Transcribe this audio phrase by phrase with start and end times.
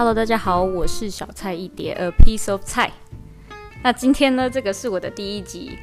[0.00, 2.90] Hello，大家好，我是小菜一碟，A piece of 菜。
[3.82, 5.78] 那今天呢，这个是我的第一集，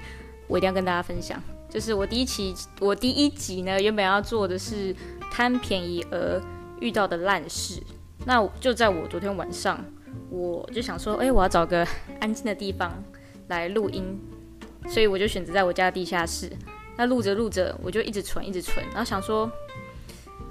[0.48, 1.40] 我一定要跟大家分享。
[1.70, 4.91] 就是我第一期，我第一集呢，原本要做的是
[5.32, 6.41] 贪便宜而
[6.80, 7.80] 遇到的烂事。
[8.26, 9.86] 那就在我昨天晚上，
[10.31, 11.88] 我就想说，哎，我要找个
[12.20, 12.91] 安静的地方
[13.49, 14.20] 来录音，
[14.88, 16.52] 所以我就选择在我家的地下室。
[16.98, 19.48] 那录着录着，我就一直存，一直存，然后想说。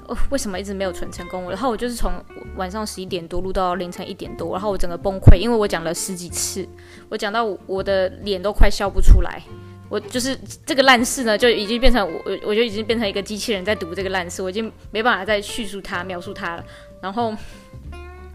[0.08, 1.48] 哦，为什么一直没有存成功？
[1.50, 2.12] 然后我就是从
[2.56, 6.66] 晚上十一点多录到凌晨一点多，然后我整个崩溃，因为我讲了十几次，
[7.08, 9.42] 我讲到我的脸都快笑不出来。
[9.88, 16.64] 我就是这个烂事呢，就已经变成我，我就已经变成一个机器人在读这个烂事，我已经没办法再叙述它、描述它了。
[17.00, 17.34] 然后。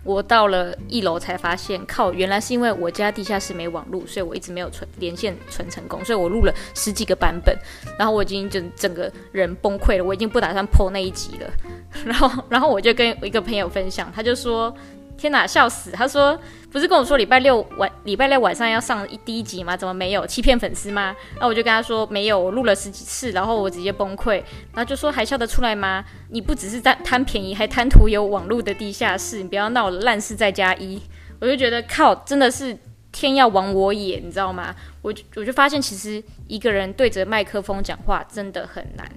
[0.03, 7.55] 我到了一楼才发现，靠，原来是因为我家地下室没网络，所以我一直没有存连线存成功，所以我录了十几个版本，
[7.99, 11.49] 然后我已经整整个人崩溃了，我已经不打算破那一集了，
[12.05, 14.73] 然后然后我就跟一个朋友分享，他就说。
[15.21, 15.91] 天哪，笑死！
[15.91, 16.35] 他说
[16.71, 19.77] 不是跟我说礼拜六晚礼拜六晚上要上一第一集吗？
[19.77, 20.25] 怎么没有？
[20.25, 21.15] 欺骗粉丝吗？
[21.39, 24.37] 那我就跟他说没有，我录了十几次，然后我直接崩溃，
[24.73, 26.03] 然后就说还笑得出来吗？
[26.31, 30.99] 你不只是在贪便宜，还贪图有网络的地下室，你不要闹了，烂事再加一。
[31.39, 32.75] 我就觉得靠，真的是
[33.11, 34.75] 天要亡我也，你知道吗？
[35.03, 39.07] 我我就发现其实一个人对着麦克风讲话真的很难。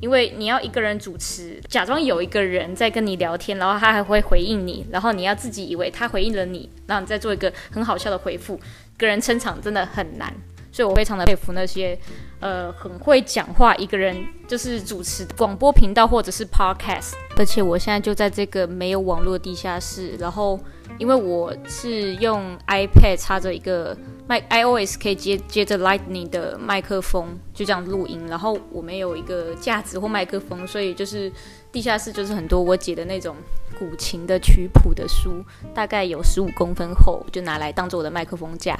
[0.00, 8.58] 因为你要一个人主持，假装有一个人在跟你聊天，然后他还会回应你，然后你要自己以为他回应了你，然后你再做一个很好笑的回复，
[8.96, 10.34] 个人撑场真的很难，
[10.72, 11.98] 所以我非常的佩服那些，
[12.40, 20.58] 呃，很会讲话一个人就是主持广播频道或者是 podcast，而且我现在就在这个没有网络地下室，然后
[20.98, 23.96] 因为我是用 iPad 插着一个。
[24.30, 28.28] 麦 iOS 可以接接着 Lightning 的麦克风，就这样录音。
[28.28, 31.32] 然后我没有一个架子或麦克风，所以就是
[31.72, 33.34] 地下室就是很多我姐的那种
[33.76, 38.78] 古琴的曲谱的书，大概有十五公分厚，就拿来当做我的麦克风架。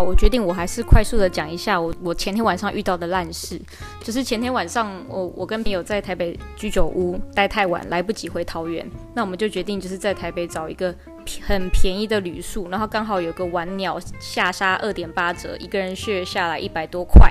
[0.00, 3.60] 我决定我还是快速的讲一下我我前天晚上遇到的烂事，
[4.02, 10.94] 就是前天晚上我我跟朋友在台北居酒屋待太晚，来不及回桃园，那我们就决定就是在台北找一个。
[11.46, 17.30] 很便宜的旅宿，然后刚好有个晚鸟下杀二点八折，一个人续下来一百多块，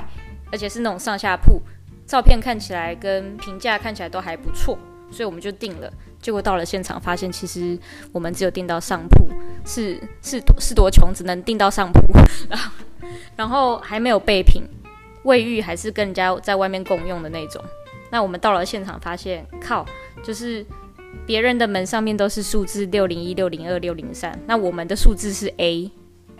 [0.51, 1.59] 而且是那种上下铺，
[2.05, 4.77] 照片看起来跟评价看起来都还不错，
[5.09, 5.91] 所以我们就订了。
[6.21, 7.77] 结果到了现场，发现其实
[8.11, 9.27] 我们只有订到上铺，
[9.65, 12.01] 是是是多穷，只能订到上铺，
[12.49, 12.71] 然后
[13.35, 14.63] 然后还没有备品，
[15.23, 17.63] 卫浴还是跟人家在外面共用的那种。
[18.09, 19.85] 那我们到了现场，发现靠，
[20.23, 20.65] 就是。
[21.25, 25.89] 别人的门上面都是数字六零一、六零二、六零三，那我们的数字是 A，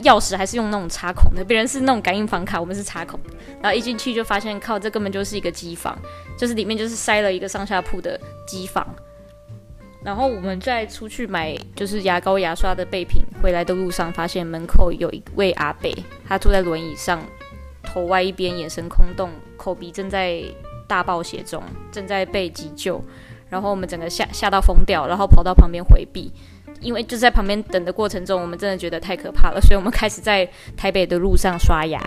[0.03, 3.19] 钥匙还是用那种插孔的，别人是那种感应房卡，我们是插孔。
[3.61, 5.97] 然后一进去就发现，靠，这根本就是一个机房，
[6.37, 8.85] 就是里面就是塞了一个上下铺的机房。
[10.07, 15.93] 然后我们再出去买就是牙膏、牙刷的备品，回来的路上发现门口有一位阿北，
[16.25, 17.21] 他坐在轮椅上，
[17.83, 20.41] 头歪一边，眼神空洞，口鼻正在
[20.87, 23.03] 大爆血中，正在被急救。
[23.49, 26.31] 然后我们整个吓吓到疯掉，然后跑到旁边回避，
[26.79, 32.01] 因为就在旁边等的过程中，我们真的觉得太可怕了，所以我们开始在台北的路上刷牙，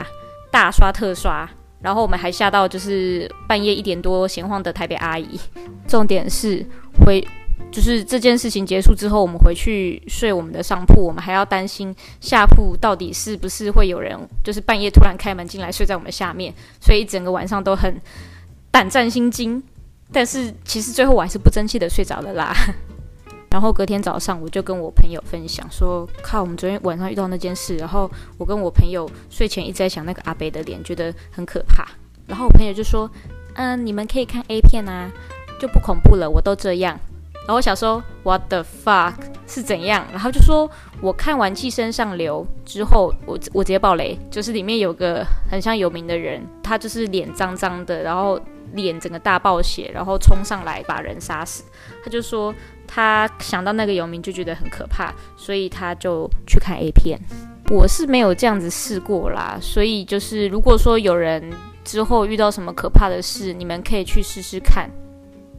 [0.51, 1.47] 大刷特刷，
[1.83, 5.39] 然后我们还吓到就是半夜一点多闲晃的台北阿姨。
[5.87, 6.65] 重点是
[7.05, 7.23] 回
[7.71, 18.01] 就是这件事情结束之后，我们回去睡我们的上铺，我们还要担心下铺到底是不是会有人就是半夜突然开门进来睡在我们下面，所以一整个晚上都很
[18.71, 19.63] 胆战心惊。
[20.13, 22.53] 但是其实最后我还是不争气的睡着了啦。
[23.51, 27.77] 然后隔天早上我就跟我朋友分享说，靠，我们昨天晚上遇到那件事。
[27.77, 31.87] 然后我跟我朋友睡前一直在想那个阿北的脸，觉得很可怕。
[32.27, 33.11] 然后我朋友就说，
[33.55, 35.11] 嗯，你们可以看 A 片啊，
[35.61, 36.99] 就不恐怖了，我都这样。
[37.41, 39.15] 然后我想说，What the fuck
[39.47, 40.07] 是怎样？
[40.13, 40.71] 然后就说
[41.01, 48.41] 我看完《寄生上流》之后，我我直接爆雷，就是里面有个很像有名的人，他就是脸脏脏的，然后。
[48.73, 51.65] 脸整个大爆血，然后冲上来把人杀死。
[52.05, 52.55] 他就说
[52.87, 57.19] 他想到那个游民就觉得很可怕，所以他就去看 A 片。
[57.69, 64.89] 我是没有这样子试过啦，所以就是如果说有人之后遇到什么可怕的事，你们可以去试试看。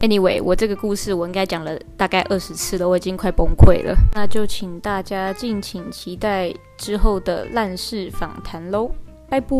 [0.01, 3.95] Anyway，我这个故事我应该讲了大概二十次了，我已经快崩溃了。
[4.13, 8.91] 那就请大家敬请期待之后的烂事访谈喽，
[9.29, 9.55] 拜拜。